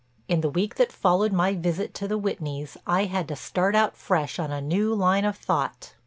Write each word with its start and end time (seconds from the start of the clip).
In 0.27 0.41
the 0.41 0.49
week 0.49 0.77
that 0.77 0.91
followed 0.91 1.31
my 1.31 1.53
visit 1.53 1.93
to 1.93 2.07
the 2.07 2.17
Whitneys 2.19 2.75
I 2.87 3.05
had 3.05 3.27
to 3.27 3.35
start 3.35 3.75
out 3.75 3.95
fresh 3.95 4.39
on 4.39 4.49
a 4.51 4.59
new 4.59 4.95
line 4.95 5.25
of 5.25 5.37
thought. 5.37 5.93